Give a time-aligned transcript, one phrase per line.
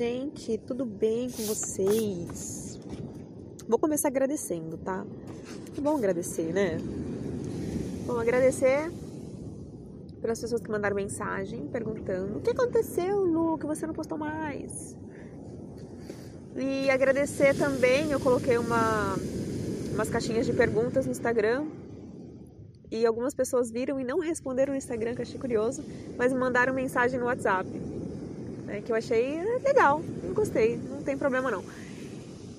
[0.00, 2.80] gente, tudo bem com vocês?
[3.68, 5.04] Vou começar agradecendo, tá?
[5.76, 6.78] É bom agradecer, né?
[8.06, 8.90] Vamos agradecer
[10.22, 14.96] pelas pessoas que mandaram mensagem perguntando: o que aconteceu, Lu, que você não postou mais?
[16.56, 19.16] E agradecer também, eu coloquei uma,
[19.92, 21.66] umas caixinhas de perguntas no Instagram
[22.90, 25.84] e algumas pessoas viram e não responderam no Instagram, que eu achei curioso,
[26.16, 27.68] mas mandaram mensagem no WhatsApp
[28.70, 30.00] né, que eu achei legal,
[30.32, 31.64] gostei, não tem problema não.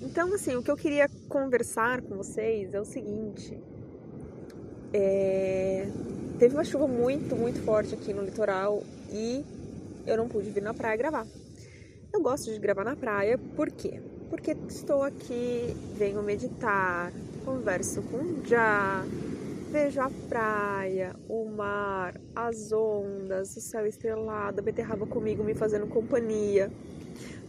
[0.02, 3.58] Então, assim, o que eu queria conversar com vocês é o seguinte:
[4.94, 5.88] é...
[6.38, 9.46] teve uma chuva muito, muito forte aqui no litoral e
[10.06, 11.26] eu não pude vir na praia gravar.
[12.12, 14.02] Eu gosto de gravar na praia, por quê?
[14.30, 17.12] Porque estou aqui, venho meditar,
[17.46, 19.06] converso com o Já,
[19.72, 25.88] Vejo a praia, o mar, as ondas, o céu estrelado, a beterraba comigo me fazendo
[25.88, 26.70] companhia.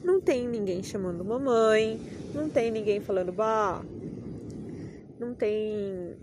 [0.04, 2.00] Não tem ninguém chamando mamãe,
[2.32, 3.84] não tem ninguém falando bah,
[5.18, 6.16] não tem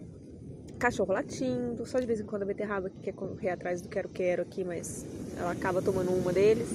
[0.79, 4.43] cachorro latindo, só de vez em quando a beterraba que quer correr atrás do quero-quero
[4.43, 5.05] aqui, mas
[5.37, 6.69] ela acaba tomando uma deles.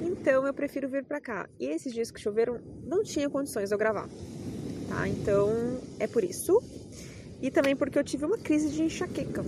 [0.00, 1.48] Então eu prefiro vir pra cá.
[1.58, 4.08] E esses dias que choveram, não tinha condições de eu gravar,
[4.88, 5.08] tá?
[5.08, 6.62] Então é por isso
[7.40, 9.44] e também porque eu tive uma crise de enxaqueca.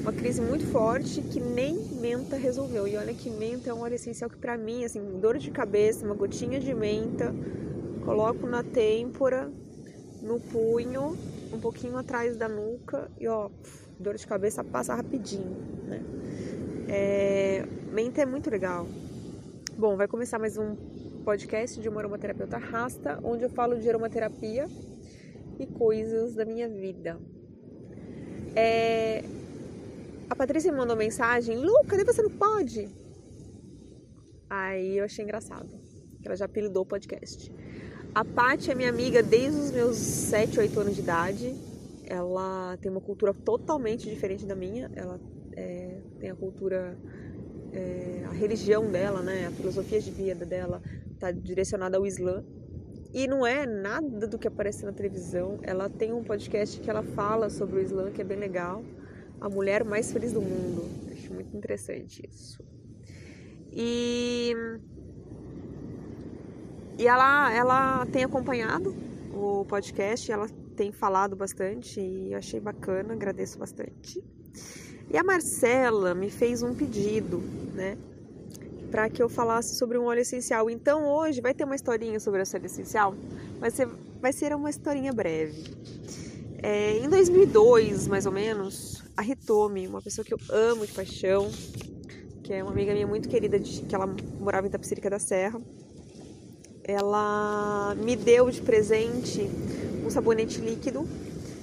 [0.00, 2.86] Uma crise muito forte que nem menta resolveu.
[2.86, 6.04] E olha que menta é um óleo essencial que para mim, assim, dor de cabeça,
[6.04, 7.34] uma gotinha de menta,
[8.04, 9.50] coloco na têmpora,
[10.22, 11.16] no punho,
[11.52, 13.48] um pouquinho atrás da nuca e ó,
[13.98, 15.56] dor de cabeça passa rapidinho,
[15.88, 16.02] né?
[16.88, 18.86] É, menta é muito legal.
[19.76, 20.76] Bom, vai começar mais um
[21.24, 24.68] podcast de uma aromaterapeuta rasta, onde eu falo de aromaterapia
[25.58, 27.18] e coisas da minha vida.
[28.54, 29.24] É...
[30.28, 32.88] A Patrícia me mandou mensagem: Lu, cadê você não pode?
[34.48, 35.68] Aí eu achei engraçado,
[36.20, 37.52] que ela já apelidou o podcast.
[38.14, 41.54] A Paty é minha amiga desde os meus 7, 8 anos de idade.
[42.06, 44.90] Ela tem uma cultura totalmente diferente da minha.
[44.94, 45.20] Ela
[45.54, 46.96] é, tem a cultura,
[47.72, 50.80] é, a religião dela, né, a filosofia de vida dela
[51.12, 52.42] está direcionada ao Islã.
[53.12, 55.58] E não é nada do que aparece na televisão.
[55.62, 58.84] Ela tem um podcast que ela fala sobre o Islã, que é bem legal.
[59.40, 60.84] A mulher mais feliz do mundo.
[61.12, 62.62] Acho muito interessante isso.
[63.72, 64.54] E,
[66.98, 68.94] e ela, ela tem acompanhado
[69.34, 74.22] o podcast, ela tem falado bastante e eu achei bacana, agradeço bastante.
[75.10, 77.38] E a Marcela me fez um pedido,
[77.74, 77.96] né?
[78.90, 80.70] Para que eu falasse sobre um óleo essencial.
[80.70, 83.14] Então hoje vai ter uma historinha sobre esse óleo essencial,
[83.70, 83.88] ser,
[84.20, 85.64] vai ser uma historinha breve.
[86.62, 91.50] É, em 2002, mais ou menos, a Ritomi, uma pessoa que eu amo de paixão,
[92.42, 94.06] que é uma amiga minha muito querida, de, que ela
[94.40, 95.60] morava em Tapicirica da Serra,
[96.82, 99.50] ela me deu de presente
[100.04, 101.06] um sabonete líquido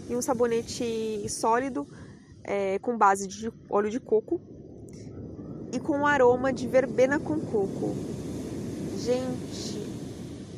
[0.10, 1.88] e um sabonete sólido
[2.44, 4.42] é, com base de óleo de coco
[5.74, 7.96] e com aroma de verbena com coco.
[8.96, 9.80] Gente,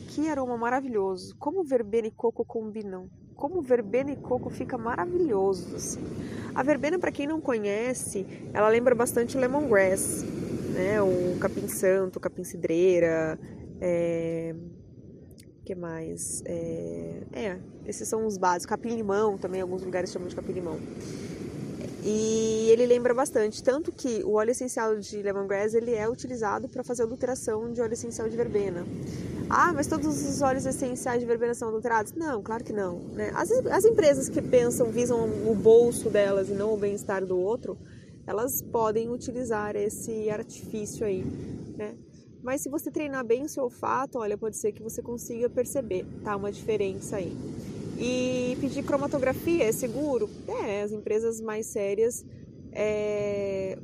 [0.09, 1.35] que aroma maravilhoso!
[1.37, 3.09] Como verbena e coco combinam.
[3.33, 6.03] Como verbena e coco fica maravilhoso assim.
[6.53, 10.23] A verbena, para quem não conhece, ela lembra bastante lemongrass,
[10.73, 11.01] né?
[11.01, 13.39] O capim santo, capim cidreira,
[13.79, 14.53] é...
[15.63, 16.43] que mais?
[16.45, 17.23] É...
[17.33, 18.65] é, esses são os básicos.
[18.65, 20.77] Capim limão também, alguns lugares chamam de capim limão.
[22.07, 26.83] E ele lembra bastante, tanto que o óleo essencial de lemongrass ele é utilizado para
[26.83, 28.85] fazer adulteração de óleo essencial de verbena.
[29.49, 32.13] Ah, mas todos os óleos essenciais de verbena são adulterados?
[32.13, 32.99] Não, claro que não.
[33.13, 33.31] Né?
[33.33, 37.75] As, as empresas que pensam, visam o bolso delas e não o bem-estar do outro,
[38.27, 41.25] elas podem utilizar esse artifício aí,
[41.75, 41.95] né?
[42.43, 46.05] Mas se você treinar bem o seu olfato, olha, pode ser que você consiga perceber,
[46.23, 46.35] tá?
[46.35, 47.35] Uma diferença aí.
[47.97, 50.29] E pedir cromatografia é seguro?
[50.47, 52.25] É, as empresas mais sérias
[52.71, 53.77] é,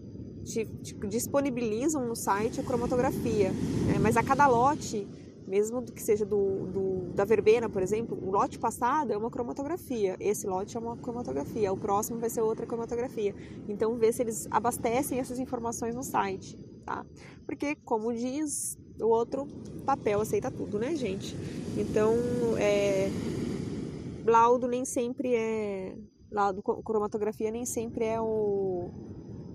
[0.43, 3.97] te, te disponibilizam no site a cromatografia, né?
[4.01, 5.07] mas a cada lote,
[5.47, 10.17] mesmo que seja do, do, da verbena, por exemplo, o lote passado é uma cromatografia,
[10.19, 13.33] esse lote é uma cromatografia, o próximo vai ser outra cromatografia.
[13.69, 17.05] Então, vê se eles abastecem essas informações no site, tá?
[17.45, 19.47] Porque, como diz o outro,
[19.85, 21.35] papel aceita tudo, né, gente?
[21.77, 22.15] Então,
[22.57, 23.09] é
[24.25, 25.95] laudo nem sempre é
[26.31, 28.89] laudo cromatografia nem sempre é o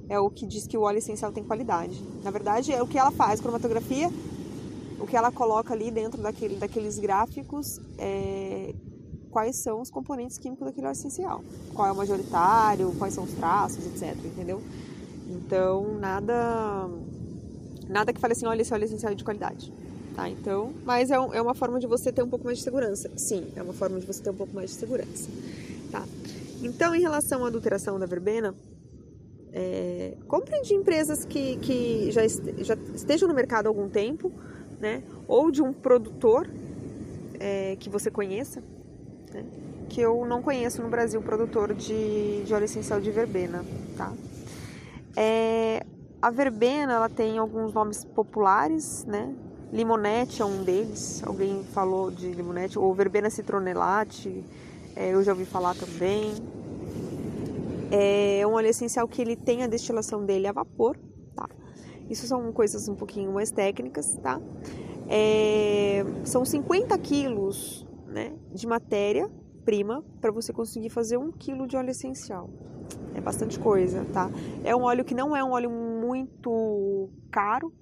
[0.08, 2.00] é o que diz que o óleo essencial tem qualidade.
[2.22, 4.08] Na verdade, é o que ela faz, cromatografia,
[5.00, 8.72] o que ela coloca ali dentro daquele, daqueles gráficos é
[9.32, 11.42] quais são os componentes químicos daquele óleo essencial.
[11.74, 14.62] Qual é o majoritário, quais são os traços, etc, entendeu?
[15.28, 16.88] Então, nada
[17.88, 19.72] Nada que fale assim, olha, esse óleo essencial é de qualidade.
[20.16, 22.64] Tá, então, mas é, um, é uma forma de você ter um pouco mais de
[22.64, 23.10] segurança.
[23.18, 25.28] Sim, é uma forma de você ter um pouco mais de segurança.
[25.92, 26.02] Tá?
[26.62, 28.54] Então, em relação à adulteração da verbena,
[29.52, 30.14] é,
[30.64, 34.32] de empresas que, que já, este, já estejam no mercado há algum tempo,
[34.80, 35.02] né?
[35.28, 36.48] Ou de um produtor
[37.38, 38.62] é, que você conheça,
[39.32, 39.44] né?
[39.88, 43.64] que eu não conheço no Brasil produtor de, de óleo essencial de verbena,
[43.96, 44.12] tá?
[45.14, 45.84] É,
[46.20, 49.34] a verbena, ela tem alguns nomes populares, né?
[49.72, 54.44] Limonete é um deles, alguém falou de limonete, ou verbena citronelate,
[54.94, 56.34] é, eu já ouvi falar também.
[57.90, 60.96] É um óleo essencial que ele tem a destilação dele a vapor,
[61.34, 61.48] tá?
[62.08, 64.40] Isso são coisas um pouquinho mais técnicas, tá?
[65.08, 69.30] É, são 50 quilos né, de matéria
[69.64, 72.48] prima para você conseguir fazer um quilo de óleo essencial.
[73.14, 74.30] É bastante coisa, tá?
[74.64, 77.72] É um óleo que não é um óleo muito caro,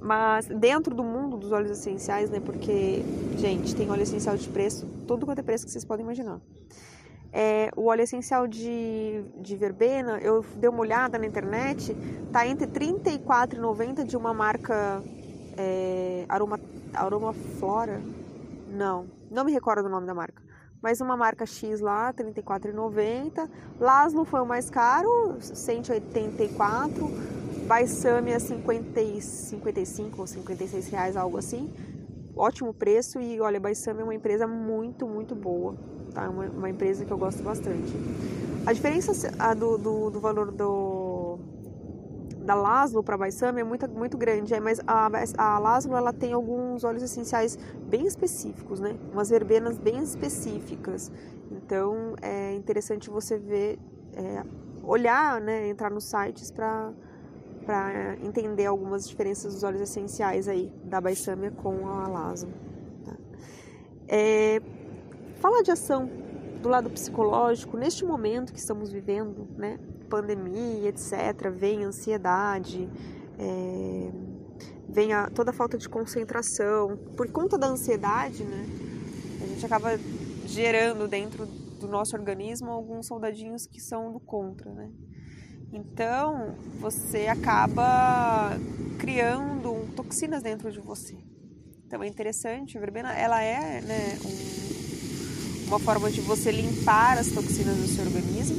[0.00, 2.40] mas dentro do mundo dos óleos essenciais, né?
[2.40, 3.02] Porque,
[3.36, 6.40] gente, tem óleo essencial de preço, todo quanto é preço que vocês podem imaginar.
[7.32, 11.94] É, o óleo essencial de, de verbena, eu dei uma olhada na internet,
[12.32, 15.02] tá entre R$ 34,90 de uma marca
[15.56, 16.58] é, Aroma,
[16.94, 18.00] Aroma Flora?
[18.68, 20.42] Não, não me recordo do nome da marca.
[20.80, 23.48] Mas uma marca X lá, R$ 34,90.
[23.80, 27.10] Laszlo foi o mais caro, 184.
[27.68, 31.70] Baisame 50, 55 ou 56 reais, algo assim.
[32.34, 35.74] Ótimo preço e olha, Baisame é uma empresa muito, muito boa.
[36.14, 36.24] Tá?
[36.24, 37.92] É uma, uma empresa que eu gosto bastante.
[38.64, 41.38] A diferença a do, do, do valor do,
[42.40, 46.32] da Laszlo para Baisame é muito, muito grande, é, mas a, a Laszlo ela tem
[46.32, 48.96] alguns óleos essenciais bem específicos, né?
[49.12, 51.12] Umas verbenas bem específicas.
[51.50, 53.78] Então é interessante você ver,
[54.14, 54.42] é,
[54.82, 55.68] olhar, né?
[55.68, 56.94] Entrar nos sites para
[57.68, 62.50] para entender algumas diferenças dos óleos essenciais aí da Baisâmia com a Laszlo.
[63.04, 63.14] Tá?
[64.08, 64.62] É,
[65.34, 66.08] falar de ação
[66.62, 69.78] do lado psicológico, neste momento que estamos vivendo, né,
[70.08, 72.88] pandemia, etc., vem ansiedade,
[73.38, 74.10] é,
[74.88, 76.96] vem a, toda a falta de concentração.
[77.18, 78.64] Por conta da ansiedade, né,
[79.42, 79.90] a gente acaba
[80.46, 84.90] gerando dentro do nosso organismo alguns soldadinhos que são do contra, né?
[85.72, 88.58] Então, você acaba
[88.98, 91.16] criando toxinas dentro de você.
[91.86, 97.30] Então, é interessante, a verbena, ela é né, um, uma forma de você limpar as
[97.30, 98.56] toxinas do seu organismo.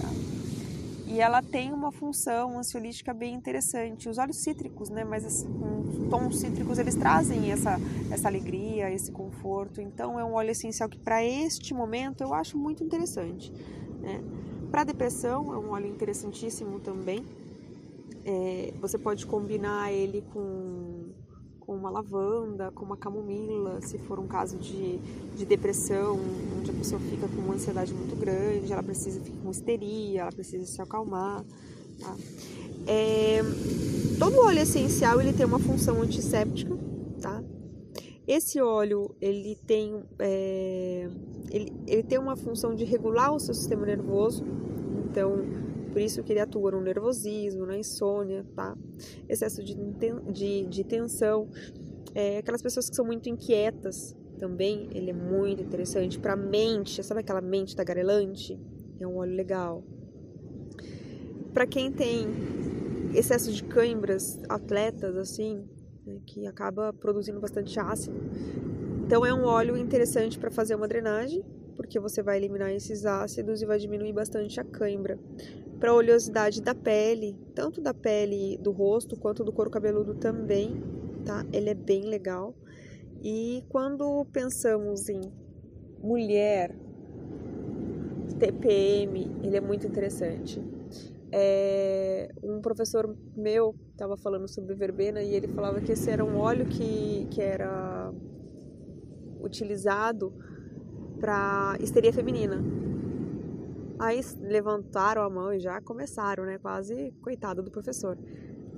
[0.00, 0.08] Tá?
[1.06, 4.08] E ela tem uma função ansiolítica bem interessante.
[4.08, 5.46] Os óleos cítricos, né, mas os
[6.10, 7.78] tons cítricos, eles trazem essa,
[8.10, 9.80] essa alegria, esse conforto.
[9.80, 13.50] Então, é um óleo essencial que, para este momento, eu acho muito interessante.
[14.00, 14.22] Né?
[14.74, 17.24] Para depressão, é um óleo interessantíssimo também.
[18.24, 21.12] É, você pode combinar ele com,
[21.60, 24.98] com uma lavanda, com uma camomila, se for um caso de,
[25.36, 26.18] de depressão,
[26.58, 30.32] onde a pessoa fica com uma ansiedade muito grande, ela precisa ficar com histeria, ela
[30.32, 31.44] precisa se acalmar.
[32.00, 32.16] Tá?
[32.88, 33.42] É,
[34.18, 36.76] todo óleo essencial ele tem uma função antisséptica,
[37.22, 37.44] tá?
[38.26, 41.08] Esse óleo ele tem é,
[41.50, 44.44] ele, ele tem uma função de regular o seu sistema nervoso,
[45.10, 45.44] então
[45.92, 48.76] por isso que ele atua no nervosismo, na insônia, tá?
[49.28, 49.76] Excesso de,
[50.32, 51.48] de, de tensão,
[52.14, 57.20] é, aquelas pessoas que são muito inquietas também, ele é muito interessante para mente, sabe
[57.20, 58.58] aquela mente tagarelante?
[58.98, 59.84] É um óleo legal.
[61.52, 62.26] Para quem tem
[63.14, 65.64] excesso de câimbras, atletas assim,
[66.04, 68.20] né, que acaba produzindo bastante ácido,
[69.04, 71.44] então é um óleo interessante para fazer uma drenagem,
[71.76, 75.18] porque você vai eliminar esses ácidos e vai diminuir bastante a cãibra.
[75.78, 80.82] Para a oleosidade da pele, tanto da pele do rosto quanto do couro cabeludo também,
[81.22, 81.44] tá?
[81.52, 82.54] Ele é bem legal.
[83.22, 85.20] E quando pensamos em
[86.02, 86.74] mulher,
[88.38, 90.62] TPM, ele é muito interessante.
[91.30, 96.38] É, um professor meu estava falando sobre verbena e ele falava que esse era um
[96.38, 98.10] óleo que, que era
[99.44, 100.32] utilizado
[101.20, 102.62] para histeria feminina.
[103.98, 106.58] Aí levantaram a mão e já começaram, né?
[106.58, 108.18] Quase coitado do professor.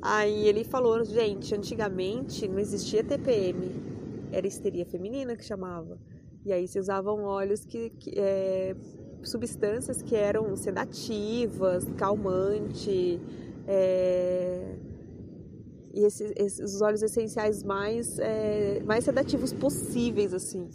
[0.03, 3.71] Aí ele falou, gente, antigamente não existia TPM,
[4.31, 5.99] era histeria feminina que chamava.
[6.45, 8.77] E aí se usavam óleos que, que é,
[9.23, 13.21] substâncias que eram sedativas, calmante,
[13.67, 14.77] é,
[15.97, 20.69] e esses, esses os óleos essenciais mais, é, mais sedativos possíveis, assim,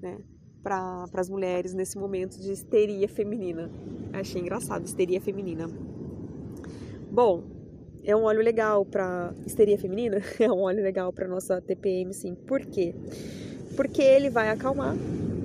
[0.00, 0.18] né?
[0.62, 3.68] Para as mulheres nesse momento de histeria feminina.
[4.12, 5.68] Achei engraçado, histeria feminina.
[7.10, 7.42] Bom,
[8.04, 12.36] é um óleo legal para histeria feminina, é um óleo legal para nossa TPM, sim.
[12.36, 12.94] Por quê?
[13.74, 14.94] Porque ele vai acalmar,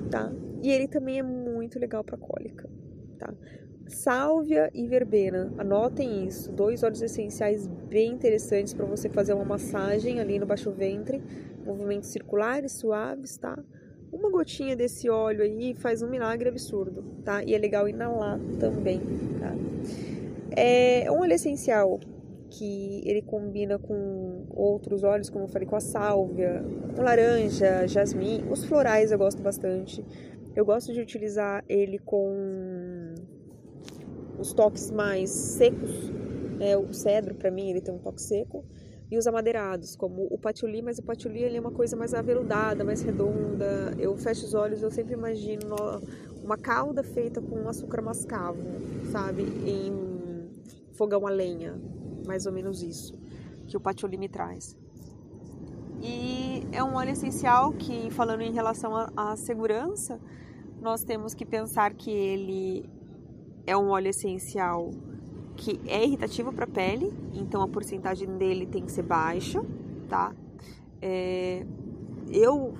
[0.08, 0.32] tá?
[0.62, 2.70] E ele também é muito legal para cólica,
[3.18, 3.34] tá?
[3.88, 10.18] Sálvia e verbena, anotem isso, dois óleos essenciais bem interessantes para você fazer uma massagem
[10.18, 11.22] ali no baixo ventre,
[11.64, 13.56] movimentos circulares suaves, tá?
[14.12, 17.44] Uma gotinha desse óleo aí faz um milagre absurdo, tá?
[17.44, 19.00] E é legal inalar também,
[19.38, 19.54] tá?
[20.56, 22.00] É um óleo essencial
[22.50, 26.64] que ele combina com outros óleos, como eu falei, com a sálvia,
[26.94, 28.44] com laranja, jasmim.
[28.50, 30.04] Os florais eu gosto bastante.
[30.54, 32.75] Eu gosto de utilizar ele com
[34.38, 35.90] os toques mais secos.
[36.60, 38.64] É, o cedro, para mim, ele tem um toque seco.
[39.10, 42.84] E os amadeirados, como o patchouli, mas o patchouli ele é uma coisa mais aveludada,
[42.84, 43.94] mais redonda.
[43.98, 45.76] Eu fecho os olhos, eu sempre imagino
[46.42, 48.62] uma calda feita com açúcar mascavo,
[49.12, 49.42] sabe?
[49.64, 50.48] Em
[50.94, 51.80] fogão a lenha,
[52.26, 53.16] mais ou menos isso
[53.66, 54.76] que o patchouli me traz.
[56.02, 60.20] E é um óleo essencial que, falando em relação à segurança,
[60.80, 62.88] nós temos que pensar que ele
[63.66, 64.90] é um óleo essencial
[65.56, 69.64] que é irritativo para a pele, então a porcentagem dele tem que ser baixa,
[70.08, 70.32] tá?
[71.00, 71.64] É,
[72.30, 72.74] eu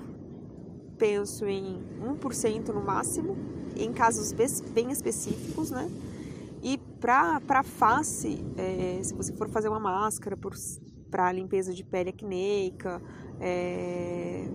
[0.97, 3.35] penso em 1% no máximo,
[3.75, 5.89] em casos bem específicos, né?
[6.61, 10.37] E para face, é, se você for fazer uma máscara
[11.09, 13.01] para limpeza de pele acneica,
[13.39, 14.47] é,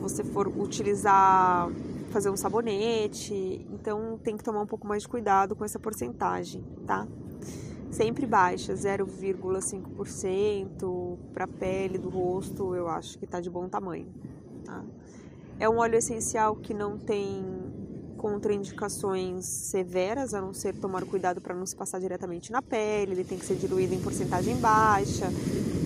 [0.00, 1.70] você for utilizar
[2.10, 6.62] fazer um sabonete, então tem que tomar um pouco mais de cuidado com essa porcentagem,
[6.86, 7.08] tá?
[7.90, 14.08] Sempre baixa, 0,5% para pele do rosto, eu acho que tá de bom tamanho,
[14.64, 14.84] tá?
[15.58, 17.44] É um óleo essencial que não tem
[18.16, 23.24] contraindicações severas, a não ser tomar cuidado para não se passar diretamente na pele, ele
[23.24, 25.26] tem que ser diluído em porcentagem baixa.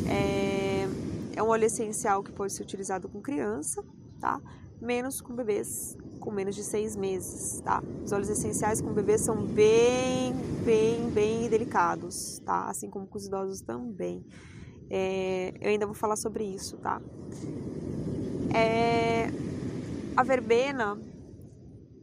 [0.08, 0.88] É,
[1.36, 3.84] é um óleo essencial que pode ser utilizado com criança,
[4.20, 4.40] tá?
[4.80, 7.82] Menos com bebês com menos de seis meses, tá?
[8.02, 10.32] Os óleos essenciais com bebês são bem,
[10.64, 12.64] bem, bem delicados, tá?
[12.64, 14.24] Assim como com os idosos também.
[14.88, 16.98] É, eu ainda vou falar sobre isso, tá?
[18.54, 19.26] É,
[20.16, 20.98] a verbena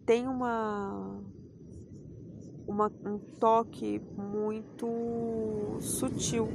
[0.05, 1.19] tem uma,
[2.67, 6.45] uma, um toque muito sutil,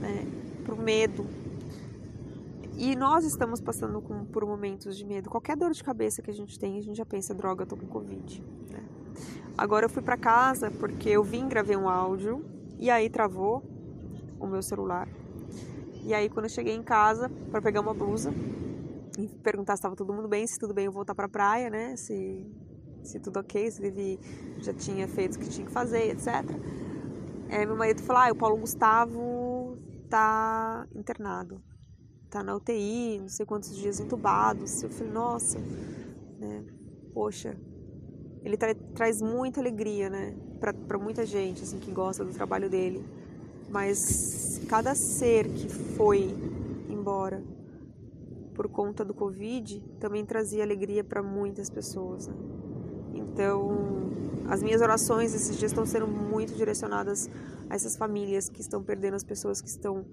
[0.00, 0.24] né?
[0.64, 1.26] Pro medo,
[2.76, 5.30] e nós estamos passando com, por momentos de medo.
[5.30, 7.86] Qualquer dor de cabeça que a gente tem, a gente já pensa, droga, tô com
[7.86, 8.42] Covid.
[8.70, 8.84] Né?
[9.56, 12.44] Agora eu fui para casa porque eu vim gravei um áudio
[12.78, 13.62] e aí travou
[14.40, 15.08] o meu celular.
[16.02, 18.34] E aí quando eu cheguei em casa para pegar uma blusa
[19.18, 21.96] e perguntar se estava todo mundo bem, se tudo bem eu voltar para praia, né?
[21.96, 22.44] Se
[23.04, 24.18] se tudo ok, se ele
[24.58, 26.26] já tinha feito o que tinha que fazer, etc.
[27.50, 29.76] É, meu marido falou: "Ah, o Paulo Gustavo
[30.08, 31.60] tá internado"
[32.34, 34.82] tá na UTI, não sei quantos dias entubados.
[34.82, 35.56] Eu falei, nossa,
[36.40, 36.64] né?
[37.12, 37.56] Poxa,
[38.42, 40.34] ele tra traz muita alegria, né?
[40.58, 43.04] Para muita gente, assim, que gosta do trabalho dele.
[43.70, 46.34] Mas cada ser que foi
[46.90, 47.40] embora
[48.52, 52.34] por conta do Covid também trazia alegria para muitas pessoas, né?
[53.14, 54.10] Então,
[54.48, 57.30] as minhas orações esses dias estão sendo muito direcionadas
[57.70, 60.04] a essas famílias que estão perdendo as pessoas que estão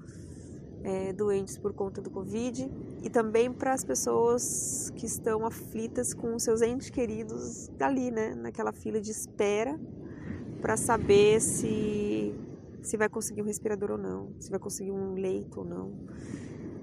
[0.84, 2.70] é, doentes por conta do Covid
[3.04, 8.72] e também para as pessoas que estão aflitas com seus entes queridos dali, né, naquela
[8.72, 9.80] fila de espera
[10.62, 12.36] para saber se
[12.82, 15.94] se vai conseguir um respirador ou não, se vai conseguir um leito ou não.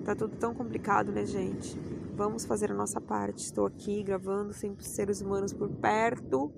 [0.05, 1.77] Tá tudo tão complicado, né, gente?
[2.15, 3.45] Vamos fazer a nossa parte.
[3.45, 6.53] Estou aqui gravando sem seres humanos por perto.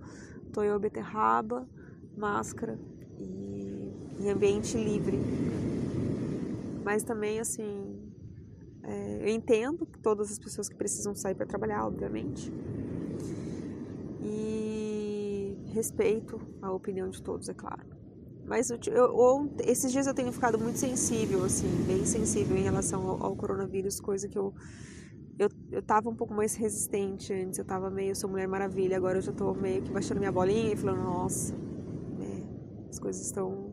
[0.53, 1.67] Toyo beterraba,
[2.17, 2.79] máscara
[3.19, 5.19] e, e ambiente livre
[6.91, 8.03] mas também, assim,
[8.83, 12.53] é, eu entendo todas as pessoas que precisam sair para trabalhar, obviamente.
[14.21, 17.87] E respeito a opinião de todos, é claro.
[18.45, 23.09] Mas eu, eu, esses dias eu tenho ficado muito sensível, assim, bem sensível em relação
[23.09, 24.53] ao, ao coronavírus, coisa que eu,
[25.39, 29.19] eu, eu tava um pouco mais resistente antes, eu tava meio, sou Mulher Maravilha, agora
[29.19, 31.55] eu já tô meio que baixando minha bolinha e falando, nossa,
[32.19, 32.43] né,
[32.89, 33.71] as coisas estão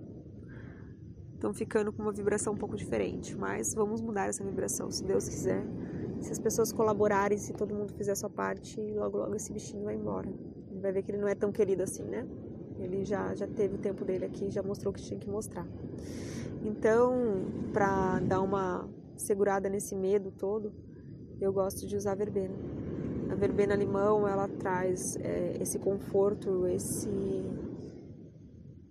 [1.37, 3.35] estão ficando com uma vibração um pouco diferente.
[3.37, 5.63] Mas vamos mudar essa vibração, se Deus quiser.
[6.19, 9.85] Se as pessoas colaborarem, se todo mundo fizer a sua parte, logo logo esse bichinho
[9.85, 10.27] vai embora.
[10.81, 12.27] Vai ver que ele não é tão querido assim, né?
[12.79, 15.65] Ele já, já teve o tempo dele aqui, já mostrou o que tinha que mostrar.
[16.63, 20.73] Então, para dar uma segurada nesse medo todo,
[21.39, 22.55] eu gosto de usar a verbena.
[23.29, 27.09] A verbena limão, ela traz é, esse conforto, esse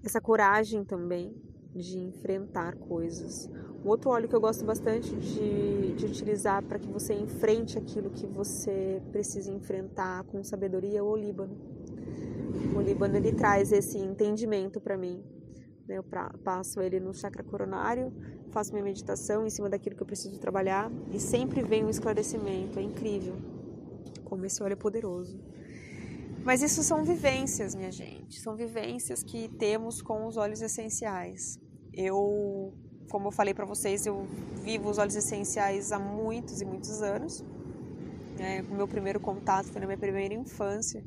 [0.04, 1.34] essa coragem também
[1.76, 3.49] de enfrentar coisas.
[3.85, 8.11] Um outro óleo que eu gosto bastante de, de utilizar para que você enfrente aquilo
[8.11, 11.56] que você precisa enfrentar com sabedoria é o olíbano.
[12.75, 15.23] O olíbano ele traz esse entendimento para mim.
[15.87, 15.99] Né?
[15.99, 16.04] Eu
[16.42, 18.12] passo ele no chakra coronário,
[18.50, 22.78] faço minha meditação em cima daquilo que eu preciso trabalhar e sempre vem um esclarecimento.
[22.78, 23.37] É incrível
[24.25, 25.38] como esse óleo é poderoso.
[26.45, 28.40] Mas isso são vivências, minha gente.
[28.40, 31.59] São vivências que temos com os óleos essenciais.
[31.96, 32.74] Eu,
[33.08, 34.26] como eu falei para vocês, eu
[34.62, 37.42] vivo os óleos essenciais há muitos e muitos anos.
[38.38, 41.02] É, o meu primeiro contato foi na minha primeira infância.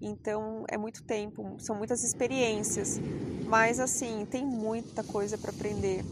[0.00, 3.00] Então é muito tempo, são muitas experiências.
[3.46, 6.04] Mas assim, tem muita coisa para aprender.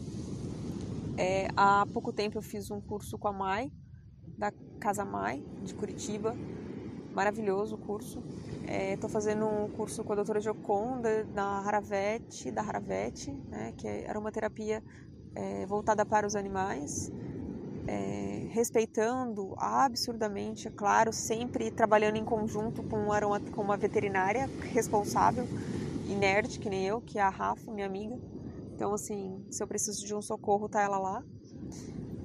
[1.17, 3.71] É, há pouco tempo eu fiz um curso com a Mai,
[4.37, 6.35] da Casa Mai, de Curitiba
[7.13, 8.23] maravilhoso o curso.
[8.67, 13.87] Estou é, fazendo um curso com a doutora Gioconda na Haravete, da Haravete, né, que
[13.87, 14.83] é aromaterapia
[15.35, 17.11] é, voltada para os animais,
[17.87, 25.45] é, respeitando absurdamente, é claro, sempre trabalhando em conjunto com, uma, com uma veterinária responsável
[26.07, 28.17] e nerd, que nem eu, que é a Rafa, minha amiga.
[28.75, 31.23] Então, assim, se eu preciso de um socorro, tá ela lá.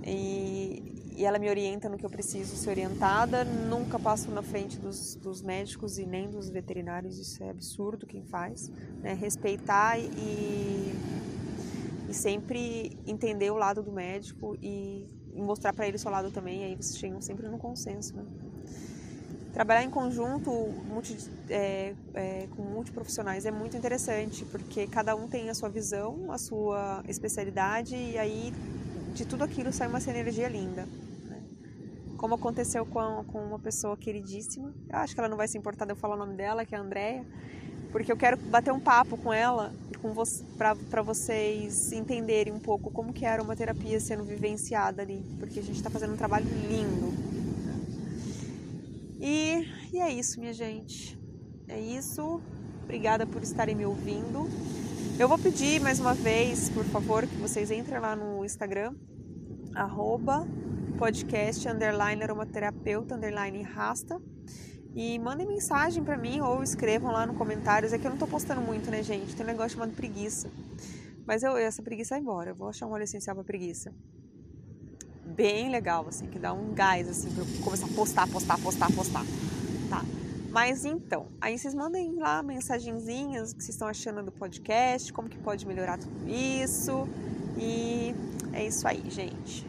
[0.05, 3.45] E, e ela me orienta no que eu preciso ser orientada.
[3.45, 8.23] Nunca passo na frente dos, dos médicos e nem dos veterinários, isso é absurdo quem
[8.23, 8.71] faz.
[9.03, 9.15] Né?
[9.15, 10.95] Respeitar e,
[12.09, 16.65] e sempre entender o lado do médico e, mostrar para ele o seu lado também,
[16.65, 18.15] aí vocês chegam sempre no consenso.
[18.17, 18.25] Né?
[19.53, 20.51] Trabalhar em conjunto
[20.89, 21.17] multi,
[21.49, 26.39] é, é, com multiprofissionais é muito interessante, porque cada um tem a sua visão, a
[26.39, 28.53] sua especialidade, e aí
[29.15, 30.87] de tudo aquilo sai uma sinergia linda
[32.19, 34.75] como aconteceu com, com uma pessoa queridíssima.
[34.91, 36.75] Eu acho que ela não vai se importar de eu falar o nome dela, que
[36.75, 37.25] é a Andrea,
[37.91, 40.23] porque eu quero bater um papo com ela com vo
[40.57, 45.63] para vocês entenderem um pouco como que era uma terapia sendo vivenciada ali, porque a
[45.63, 47.13] gente está fazendo um trabalho lindo.
[49.21, 51.19] E, e é isso, minha gente.
[51.67, 52.41] É isso.
[52.85, 54.49] Obrigada por estarem me ouvindo.
[55.19, 58.95] Eu vou pedir mais uma vez, por favor, que vocês entrem lá no Instagram,
[59.75, 60.47] arroba
[60.99, 64.21] podcast underline aromaterapeuta underline rasta
[64.97, 67.93] e mandem mensagem para mim ou escrevam lá no comentários.
[67.93, 69.37] É que eu não tô postando muito, né, gente?
[69.37, 70.51] Tem um negócio chamado preguiça.
[71.25, 72.51] Mas eu, essa preguiça vai embora.
[72.51, 73.95] Eu vou achar um óleo essencial pra preguiça.
[75.25, 78.93] Bem legal, assim, que dá um gás, assim, pra eu começar a postar, postar, postar,
[78.93, 79.25] postar.
[79.89, 80.05] Tá.
[80.51, 85.39] Mas então, aí vocês mandem lá mensagenzinhas que vocês estão achando do podcast, como que
[85.39, 87.07] pode melhorar tudo isso.
[87.57, 88.13] E
[88.53, 89.68] é isso aí, gente.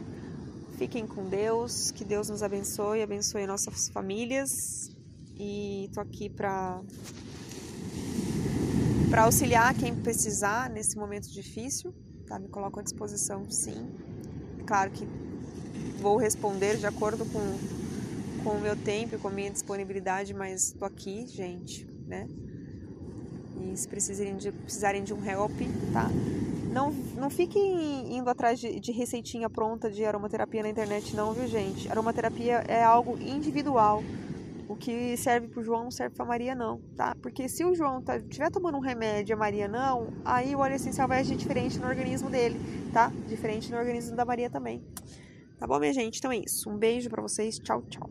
[0.79, 4.89] Fiquem com Deus, que Deus nos abençoe, abençoe nossas famílias.
[5.37, 6.79] E tô aqui para
[9.09, 11.93] para auxiliar quem precisar nesse momento difícil,
[12.25, 12.39] tá?
[12.39, 13.89] Me coloco à disposição, sim.
[14.65, 15.05] Claro que
[15.99, 20.71] vou responder de acordo com, com o meu tempo e com a minha disponibilidade, mas
[20.71, 22.25] tô aqui, gente, né?
[23.59, 25.59] E se precisarem de, precisarem de um help,
[25.91, 26.09] tá?
[26.71, 31.47] Não, não fiquem indo atrás de, de receitinha pronta de aromaterapia na internet, não, viu,
[31.47, 31.89] gente?
[31.89, 34.03] Aromaterapia é algo individual.
[34.67, 37.15] O que serve pro João não serve pra Maria, não, tá?
[37.23, 40.59] Porque se o João tá, tiver tomando um remédio e a Maria não, aí o
[40.59, 42.59] óleo essencial vai agir diferente no organismo dele,
[42.93, 43.11] tá?
[43.27, 44.83] Diferente no organismo da Maria também.
[45.57, 46.19] Tá bom, minha gente?
[46.19, 46.69] Então é isso.
[46.69, 47.57] Um beijo para vocês.
[47.57, 48.09] Tchau, tchau.